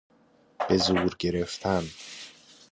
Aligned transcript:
بزور 0.69 1.15
گرفتن 1.19 1.89